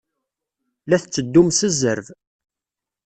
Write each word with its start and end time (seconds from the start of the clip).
La 0.87 0.97
tetteddum 1.01 1.49
s 1.53 1.59
zzerb. 1.73 2.05